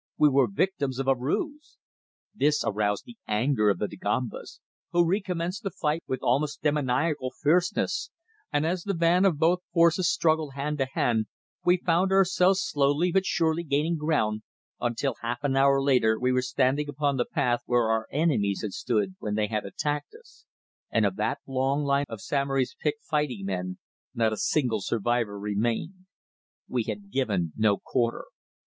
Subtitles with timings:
[0.17, 1.77] We were victims of a ruse!
[2.33, 4.59] This aroused the anger of the Dagombas,
[4.91, 8.09] who recommenced the fight with almost demoniacal fierceness,
[8.51, 11.27] and as the van of both forces struggled hand to hand,
[11.63, 14.41] we found ourselves slowly but surely gaining ground
[14.79, 18.73] until half an hour later we were standing upon the path where our enemies had
[18.73, 20.45] stood when they had attacked us,
[20.89, 23.77] and of that long line of Samory's picked fighting men
[24.15, 26.07] not a single survivor remained.
[26.67, 28.25] We had given no quarter.